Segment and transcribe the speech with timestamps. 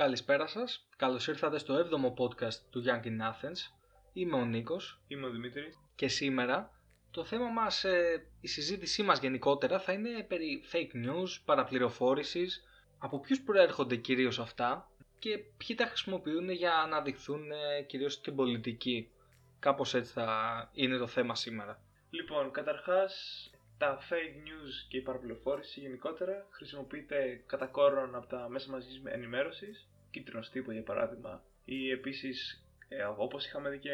[0.00, 0.86] Καλησπέρα σας.
[0.96, 3.72] Καλώς ήρθατε στο 7ο podcast του Young in Athens.
[4.12, 5.00] Είμαι ο Νίκος.
[5.08, 5.74] Είμαι ο Δημήτρη.
[5.94, 6.80] Και σήμερα
[7.10, 12.64] το θέμα μας, ε, η συζήτησή μας γενικότερα θα είναι περί fake news, παραπληροφόρησης,
[12.98, 18.36] από ποιους προέρχονται κυρίως αυτά και ποιοι τα χρησιμοποιούν για να δειχθούν ε, κυρίως στην
[18.36, 19.10] πολιτική.
[19.58, 21.80] Κάπως έτσι θα είναι το θέμα σήμερα.
[22.10, 23.50] Λοιπόν, καταρχάς
[23.80, 29.88] τα fake news και η παραπληροφόρηση γενικότερα χρησιμοποιείται κατά κόρον από τα μέσα μαζικής ενημέρωσης,
[30.10, 33.90] κίτρινος τύπο για παράδειγμα, ή επίσης ε, όπως είχαμε δει και,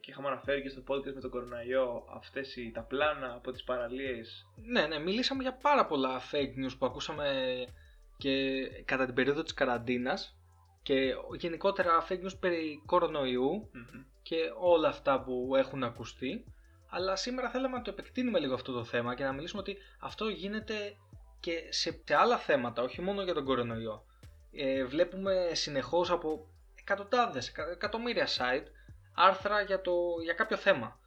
[0.00, 3.64] και είχαμε αναφέρει και στο podcast με τον κοροναϊό αυτές οι, τα πλάνα από τις
[3.64, 4.46] παραλίες.
[4.56, 7.26] Ναι, ναι, μιλήσαμε για πάρα πολλά fake news που ακούσαμε
[8.16, 10.36] και κατά την περίοδο της καραντίνας
[10.82, 12.82] και γενικότερα fake news περί
[14.22, 16.44] και όλα αυτά που έχουν ακουστεί.
[16.90, 20.28] Αλλά σήμερα θέλαμε να το επεκτείνουμε λίγο αυτό το θέμα και να μιλήσουμε ότι αυτό
[20.28, 20.96] γίνεται
[21.40, 24.04] και σε, άλλα θέματα, όχι μόνο για τον κορονοϊό.
[24.52, 28.66] Ε, βλέπουμε συνεχώς από εκατοντάδες, εκατομμύρια site
[29.14, 29.92] άρθρα για, το,
[30.22, 30.98] για κάποιο θέμα.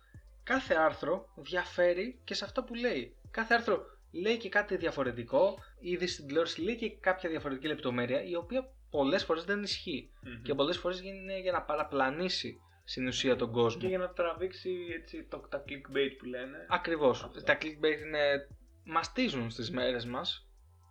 [0.43, 3.15] Κάθε άρθρο διαφέρει και σε αυτό που λέει.
[3.31, 8.35] Κάθε άρθρο λέει και κάτι διαφορετικό, ήδη στην τηλεόραση λέει και κάποια διαφορετική λεπτομέρεια, η
[8.35, 10.11] οποία πολλές φορές δεν ισχυει
[10.43, 13.81] Και πολλές φορές είναι για να παραπλανήσει στην ουσία τον κόσμο.
[13.81, 16.65] Και για να τραβήξει έτσι, το, τα clickbait που λένε.
[16.69, 17.29] Ακριβώς.
[17.45, 18.47] Τα clickbait είναι.
[18.83, 20.47] μαστίζουν στις μέρες μας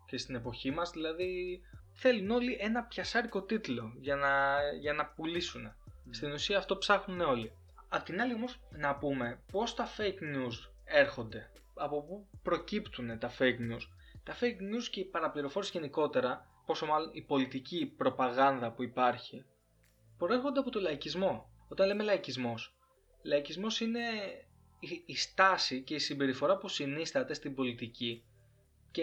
[0.07, 1.61] και στην εποχή μας, δηλαδή
[1.93, 5.73] θέλουν όλοι ένα πιασάρικο τίτλο για να, για να πουλήσουν.
[6.11, 7.53] Στην ουσία αυτό ψάχνουν όλοι.
[7.89, 11.51] Απ' την άλλη όμως να πούμε πώς τα fake news έρχονται.
[11.75, 13.83] Από πού προκύπτουν τα fake news.
[14.23, 19.45] Τα fake news και η παραπληροφόρηση γενικότερα, πόσο μάλλον η πολιτική προπαγάνδα που υπάρχει,
[20.19, 21.52] προέρχονται από το λαϊκισμό.
[21.73, 22.75] Όταν λέμε λαϊκισμός,
[23.23, 24.01] λαϊκισμός είναι
[25.07, 28.25] η στάση και η συμπεριφορά που συνίσταται στην πολιτική
[28.91, 29.03] και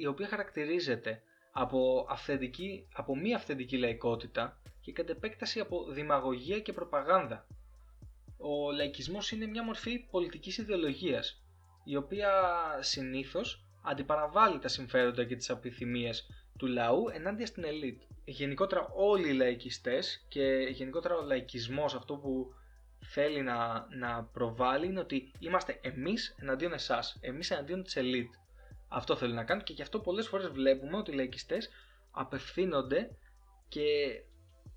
[0.00, 6.72] η οποία χαρακτηρίζεται από, αυθεντική, από μη αυθεντική λαϊκότητα και κατ' επέκταση από δημαγωγία και
[6.72, 7.46] προπαγάνδα.
[8.38, 11.42] Ο λαϊκισμός είναι μια μορφή πολιτικής ιδεολογίας,
[11.84, 12.30] η οποία
[12.80, 16.26] συνήθως αντιπαραβάλλει τα συμφέροντα και τις επιθυμίες
[16.58, 18.02] του λαού ενάντια στην ελίτ.
[18.28, 22.54] Γενικότερα όλοι οι λαϊκιστές και γενικότερα ο λαϊκισμός αυτό που
[23.04, 28.34] θέλει να, να προβάλλει είναι ότι είμαστε εμείς εναντίον εσάς, εμείς εναντίον της ελίτ.
[28.88, 31.68] Αυτό θέλει να κάνει και γι' αυτό πολλές φορές βλέπουμε ότι οι λαϊκιστές
[32.10, 33.10] απευθύνονται
[33.68, 33.84] και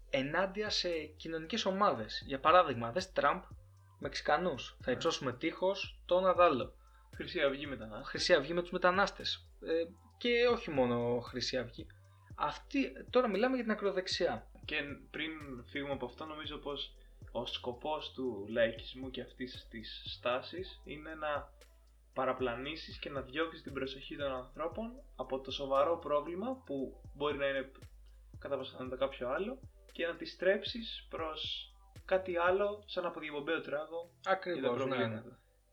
[0.10, 2.24] ενάντια σε κοινωνικές ομάδες.
[2.26, 3.42] Για παράδειγμα, δες Τραμπ
[4.00, 4.78] Μεξικανούς.
[4.82, 6.74] Θα υψώσουμε τείχος τον Αδάλο.
[7.16, 8.08] Χρυσή Αυγή μετανάστες.
[8.08, 9.48] Χρυσή Αυγή με τους μετανάστες.
[9.62, 9.72] Ε,
[10.18, 11.88] και όχι μόνο Χρυσή Αυγή.
[12.42, 14.48] Αυτή, τώρα μιλάμε για την ακροδεξιά.
[14.66, 14.76] Και
[15.12, 15.32] πριν
[15.66, 16.94] φύγουμε από αυτό νομίζω πως
[17.32, 21.52] ο σκοπός του λαϊκισμού και αυτής της στάσης είναι να
[22.14, 27.48] παραπλανήσεις και να διώξεις την προσοχή των ανθρώπων από το σοβαρό πρόβλημα που μπορεί να
[27.48, 27.72] είναι
[28.40, 29.60] κατά πάσα κάποιο άλλο
[29.92, 31.72] και να τη στρέψεις προς
[32.06, 35.24] κάτι άλλο σαν από διαμπομπαίο τράγο Ακριβώς, ναι, ναι.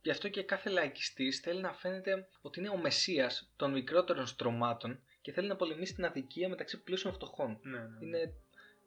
[0.02, 5.00] Γι' αυτό και κάθε λαϊκιστής θέλει να φαίνεται ότι είναι ο μεσίας των μικρότερων στρωμάτων
[5.26, 7.58] και θέλει να πολεμήσει την αδικία μεταξύ πλούσιων φτωχών.
[7.62, 8.06] Ναι, ναι.
[8.06, 8.32] Είναι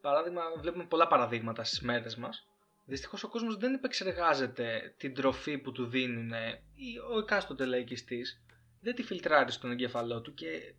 [0.02, 2.48] παράδειγμα, βλέπουμε πολλά παραδείγματα στις μέρες μας
[2.86, 6.32] Δυστυχώς ο κόσμος δεν επεξεργάζεται την τροφή που του δίνουν
[6.76, 8.42] ή ο εκάστοτε λαϊκιστής,
[8.82, 10.74] δεν τη φιλτράρει στον εγκέφαλό του και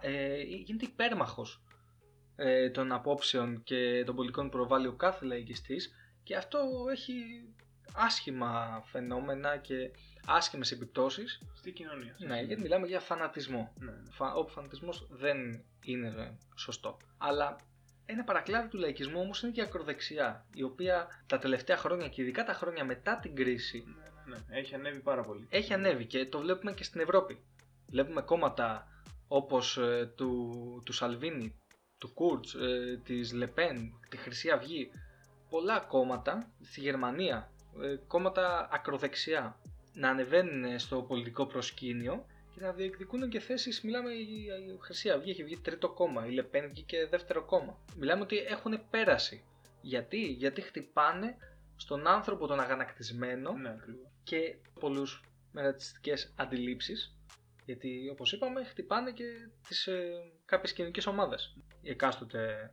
[0.00, 1.62] ε, γίνεται υπέρμαχος
[2.36, 5.90] ε, των απόψεων και των πολιτικών που προβάλλει ο κάθε λαϊκιστής
[6.22, 6.58] και αυτό
[6.90, 7.12] έχει
[7.94, 9.90] άσχημα φαινόμενα και
[10.26, 12.16] άσχημες επιπτώσεις στην κοινωνία.
[12.18, 13.72] Ναι, γιατί μιλάμε για φανατισμό.
[13.78, 13.98] Ναι, ναι.
[14.34, 16.96] Όπου φανατισμός δεν είναι σωστό.
[17.18, 17.56] Αλλά
[18.06, 22.22] ένα παρακλάδι του λαϊκισμού όμως είναι και η ακροδεξιά, η οποία τα τελευταία χρόνια και
[22.22, 23.84] ειδικά τα χρόνια μετά την κρίση.
[23.86, 24.58] Ναι, ναι, ναι.
[24.58, 25.46] Έχει ανέβει πάρα πολύ.
[25.50, 27.38] Έχει ανέβει και το βλέπουμε και στην Ευρώπη.
[27.86, 28.86] Βλέπουμε κόμματα
[29.28, 31.60] όπως ε, του, του Σαλβίνη,
[31.98, 34.90] του Κούρτς, ε, της Λεπέν, τη Χρυσή Αυγή.
[35.50, 37.59] Πολλά κόμματα στη Γερμανία, ε,
[38.06, 39.60] κόμματα ακροδεξιά,
[39.94, 43.80] να ανεβαίνουν στο πολιτικό προσκήνιο και να διεκδικούν και θέσεις.
[43.80, 44.48] Μιλάμε η
[44.80, 47.78] Χρυσή Αυγή έχει βγει τρίτο κόμμα, η Λεπέν βγήκε δεύτερο κόμμα.
[47.96, 49.44] Μιλάμε ότι έχουν πέρασει.
[49.80, 51.36] Γιατί, Γιατί χτυπάνε
[51.76, 53.76] στον άνθρωπο τον αγανακτισμένο ναι,
[54.22, 57.16] και πολλούς με ρατσιστικέ αντιλήψεις.
[57.64, 59.24] Γιατί όπως είπαμε, χτυπάνε και
[59.68, 60.10] τις ε,
[60.44, 61.56] κάποιες κοινωνικές ομάδες.
[61.80, 62.72] Η εκάστοτε,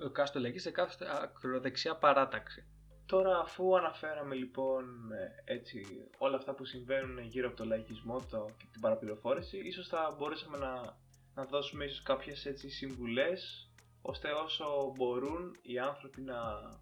[0.00, 2.64] ο εκάστοτε λαϊκής, εκάστοτε ακροδεξιά παράταξη.
[3.08, 5.86] Τώρα αφού αναφέραμε λοιπόν ε, έτσι
[6.18, 10.58] όλα αυτά που συμβαίνουν γύρω από το λαϊκισμό το, και την παραπληροφόρηση, ίσως θα μπορούσαμε
[10.58, 10.96] να,
[11.34, 13.68] να δώσουμε ίσως κάποιες έτσι συμβουλές
[14.02, 16.36] ώστε όσο μπορούν οι άνθρωποι να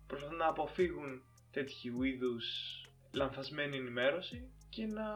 [0.06, 2.44] προσπαθούν να αποφύγουν τέτοιου είδους
[3.12, 5.06] λανθασμένη ενημέρωση και να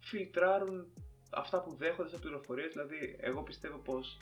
[0.00, 0.86] φιλτράρουν
[1.30, 2.72] αυτά που δέχονται σαν πληροφορίες.
[2.72, 4.18] Δηλαδή, εγώ πιστεύω πως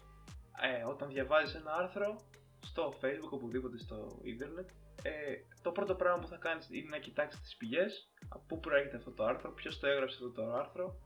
[0.60, 2.20] ε, όταν διαβάζεις ένα άρθρο
[2.64, 4.68] στο facebook, οπουδήποτε στο ίντερνετ,
[5.02, 5.10] ε,
[5.62, 9.10] το πρώτο πράγμα που θα κάνεις είναι να κοιτάξεις τις πηγές, από πού προέρχεται αυτό
[9.10, 10.96] το άρθρο, ποιος το έγραψε αυτό το άρθρο,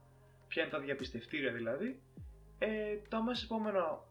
[0.47, 2.01] ποια είναι τα διαπιστευτήρια δηλαδή.
[2.59, 4.07] Ε, το αμέσως επόμενο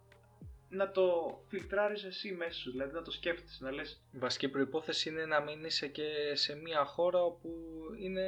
[0.68, 5.08] να το φιλτράρεις εσύ μέσα σου, δηλαδή να το σκέφτεσαι, να λες Η βασική προϋπόθεση
[5.08, 7.50] είναι να μην είσαι και σε μια χώρα όπου
[7.98, 8.26] είναι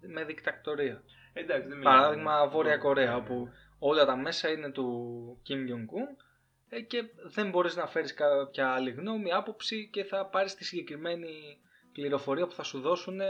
[0.00, 1.02] με δικτακτορία.
[1.32, 1.96] εντάξει δεν μιλάμε.
[1.96, 3.48] Παράδειγμα Βόρεια Ναι, Κορέα, ναι, όπου
[3.78, 6.24] όλα τα μέσα είναι του Kim Jong-un ε,
[6.80, 7.04] και
[7.34, 11.60] δεν μπορείς να φέρεις κάποια άλλη γνώμη, άποψη και θα πάρεις τη συγκεκριμένη
[11.92, 13.20] πληροφορία που θα σου δώσουν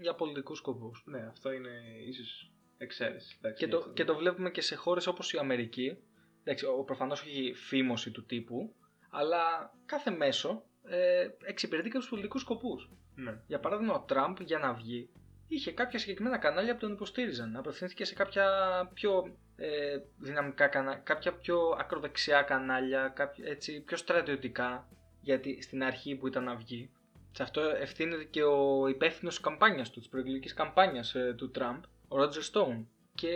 [0.00, 1.02] για πολιτικούς σκοπούς.
[1.06, 1.70] Ναι, αυτό είναι
[2.06, 3.36] ίσως εξαίρεση.
[3.38, 3.92] εντάξει, Και για το, αυτό.
[3.92, 5.96] και το βλέπουμε και σε χώρες όπως η Αμερική.
[6.40, 8.74] Εντάξει, ο, προφανώς έχει φήμωση του τύπου,
[9.10, 12.90] αλλά κάθε μέσο ε, εξυπηρετεί και τους πολιτικούς σκοπούς.
[13.14, 13.42] Ναι.
[13.46, 15.10] Για παράδειγμα, ο Τραμπ για να βγει
[15.54, 17.56] είχε κάποια συγκεκριμένα κανάλια που τον υποστήριζαν.
[17.56, 18.46] Απευθύνθηκε σε κάποια
[18.94, 24.88] πιο ε, δυναμικά κανάλια, κάποια πιο ακροδεξιά κανάλια, κάποια, έτσι, πιο στρατιωτικά.
[25.20, 26.90] Γιατί στην αρχή που ήταν να βγει,
[27.32, 31.82] σε αυτό ευθύνεται και ο υπεύθυνος της καμπάνιας του, της προεκλογικής καμπάνιας ε, του Τραμπ,
[32.08, 32.88] ο Ρότζερ Στόουν.
[33.14, 33.34] Και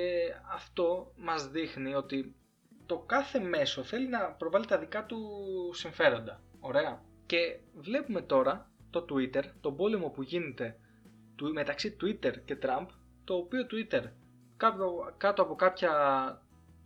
[0.52, 2.34] αυτό μας δείχνει ότι
[2.86, 5.20] το κάθε μέσο θέλει να προβάλλει τα δικά του
[5.74, 6.42] συμφέροντα.
[6.60, 7.02] Ωραία.
[7.26, 10.78] Και βλέπουμε τώρα το Twitter, τον πόλεμο που γίνεται
[11.36, 12.86] του- μεταξύ Twitter και Trump,
[13.24, 14.02] το οποίο Twitter
[14.56, 15.92] κάτω, κάτω από κάποια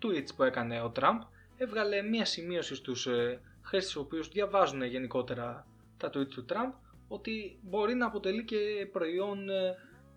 [0.02, 1.18] tweets που έκανε ο Trump
[1.56, 5.66] έβγαλε μία σημείωση στους ε, χρήστες οι οποίους διαβάζουν γενικότερα
[5.96, 6.72] τα tweets του Trump
[7.08, 9.76] ότι μπορεί να αποτελεί και προϊόν ε,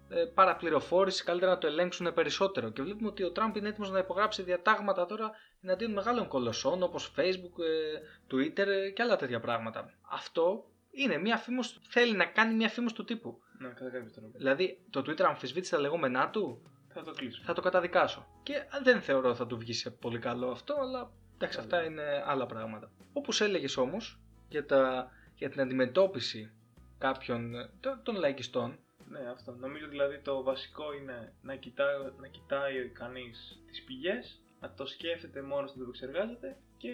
[0.10, 2.70] ε, παραπληροφόρησης, καλύτερα να το ελέγξουν περισσότερο.
[2.70, 5.32] Και βλέπουμε ότι ο Τραμπ είναι έτοιμος να υπογράψει διατάγματα τώρα
[5.62, 8.00] εναντίον μεγάλων κολοσσών όπως Facebook, ε,
[8.32, 9.94] Twitter ε, και άλλα τέτοια πράγματα.
[10.02, 13.42] Αυτό είναι μια φήμος, θέλει να κάνει μια φήμος του τύπου.
[13.62, 14.38] Ναι, κατά κάποιο τρόπο.
[14.38, 16.62] Δηλαδή το Twitter αμφισβήτησε τα λεγόμενά του,
[16.94, 17.42] Θα το κλείσω.
[17.44, 18.28] θα το καταδικάσω.
[18.44, 18.54] Και
[18.84, 21.68] δεν θεωρώ θα του βγει σε πολύ καλό αυτό, αλλά εντάξει, Καλά.
[21.76, 22.92] αυτά είναι άλλα πράγματα.
[23.14, 24.20] Όπως έλεγες όμως
[24.50, 26.52] για, τα, για την αντιμετώπιση
[26.98, 28.80] κάποιων ε, των- των λαϊκιστών,
[29.10, 29.52] Ναι, αυτό.
[29.52, 35.42] Νομίζω δηλαδή το βασικό είναι να κοιτάει, να κοιτάει κανείς τις πηγές, να το σκέφτεται
[35.42, 36.92] μόνος του, να το επεξεργάζεται και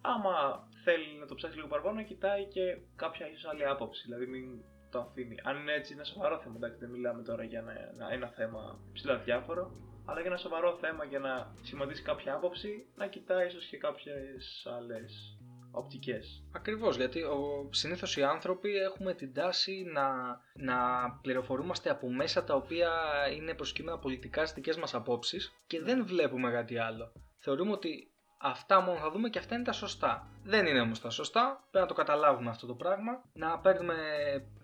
[0.00, 4.02] άμα θέλει να το ψάξει λίγο παραπάνω, να κοιτάει και κάποια ίσως άλλη άποψη.
[4.04, 4.62] Δηλαδή μην
[4.94, 5.36] το αφήνει.
[5.42, 6.54] Αν είναι έτσι, είναι σοβαρό θέμα.
[6.56, 9.62] Εντάξει, δεν μιλάμε τώρα για ένα, ένα, ένα θέμα ψηλά διάφορο,
[10.04, 14.66] αλλά για ένα σοβαρό θέμα για να σχηματίσει κάποια άποψη, να κοιτάει ίσως και κάποιες
[14.76, 15.38] άλλες
[15.70, 16.44] οπτικές.
[16.52, 20.06] Ακριβώς, γιατί ο, συνήθως οι άνθρωποι έχουμε την τάση να,
[20.54, 20.76] να
[21.22, 22.90] πληροφορούμαστε από μέσα τα οποία
[23.36, 27.12] είναι προσκύμενα πολιτικά στις δικές μας απόψεις και δεν βλέπουμε κάτι άλλο.
[27.38, 28.13] Θεωρούμε ότι
[28.44, 30.28] αυτά μόνο θα δούμε και αυτά είναι τα σωστά.
[30.44, 33.22] Δεν είναι όμως τα σωστά, πρέπει να το καταλάβουμε αυτό το πράγμα.
[33.32, 33.94] Να παίρνουμε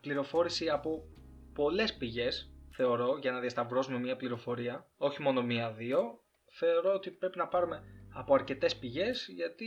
[0.00, 1.04] πληροφόρηση από
[1.54, 6.20] πολλές πηγές, θεωρώ, για να διασταυρώσουμε μια πληροφορία, όχι μόνο μία-δύο.
[6.50, 7.82] Θεωρώ ότι πρέπει να πάρουμε
[8.14, 9.66] από αρκετές πηγές γιατί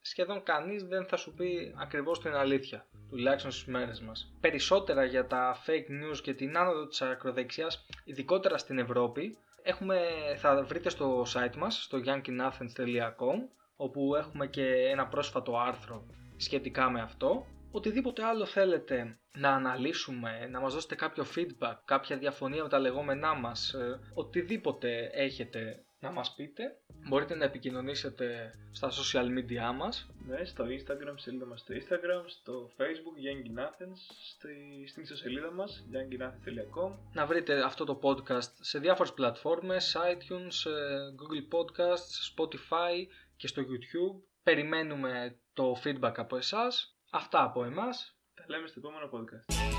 [0.00, 4.34] σχεδόν κανείς δεν θα σου πει ακριβώς την αλήθεια, τουλάχιστον στις μέρες μας.
[4.40, 10.00] Περισσότερα για τα fake news και την άνοδο της ακροδεξιάς, ειδικότερα στην Ευρώπη, έχουμε,
[10.36, 16.06] θα βρείτε στο site μας, στο yankinathens.com, όπου έχουμε και ένα πρόσφατο άρθρο
[16.36, 17.46] σχετικά με αυτό.
[17.70, 23.34] Οτιδήποτε άλλο θέλετε να αναλύσουμε, να μας δώσετε κάποιο feedback, κάποια διαφωνία με τα λεγόμενά
[23.34, 26.76] μας, ε, οτιδήποτε έχετε να μας πείτε,
[27.08, 30.10] μπορείτε να επικοινωνήσετε στα social media μας.
[30.26, 35.50] Ναι, στο Instagram, σελίδα μας στο Instagram, στο Facebook, Young in Athens, στη, στην ιστοσελίδα
[35.50, 36.92] μας, younginathens.com.
[37.12, 43.62] Να βρείτε αυτό το podcast σε διάφορες πλατφόρμες, iTunes, ε, Google Podcasts, Spotify και στο
[43.62, 44.22] YouTube.
[44.42, 46.96] Περιμένουμε το feedback από εσάς.
[47.10, 48.16] Αυτά από εμάς.
[48.34, 49.77] Τα λέμε στο επόμενο podcast.